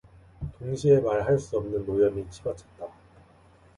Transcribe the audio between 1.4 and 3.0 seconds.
없는 노염이 치받쳤다.